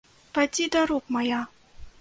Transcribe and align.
Падзі 0.37 0.65
да 0.77 0.81
рук 0.93 1.05
мая! 1.19 1.41